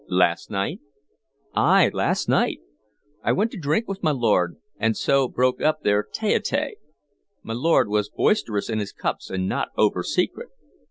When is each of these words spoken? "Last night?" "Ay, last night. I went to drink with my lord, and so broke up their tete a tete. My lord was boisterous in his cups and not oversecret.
"Last 0.09 0.49
night?" 0.49 0.79
"Ay, 1.53 1.91
last 1.93 2.27
night. 2.27 2.59
I 3.21 3.31
went 3.33 3.51
to 3.51 3.59
drink 3.59 3.87
with 3.87 4.01
my 4.01 4.09
lord, 4.09 4.55
and 4.79 4.97
so 4.97 5.27
broke 5.27 5.61
up 5.61 5.83
their 5.83 6.01
tete 6.01 6.37
a 6.37 6.39
tete. 6.39 6.79
My 7.43 7.53
lord 7.53 7.87
was 7.87 8.09
boisterous 8.09 8.67
in 8.67 8.79
his 8.79 8.93
cups 8.93 9.29
and 9.29 9.47
not 9.47 9.69
oversecret. 9.77 10.49